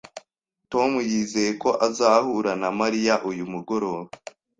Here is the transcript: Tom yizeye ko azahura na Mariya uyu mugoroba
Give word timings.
Tom 0.71 0.91
yizeye 1.09 1.51
ko 1.61 1.69
azahura 1.87 2.51
na 2.61 2.69
Mariya 2.79 3.13
uyu 3.29 3.43
mugoroba 3.51 4.09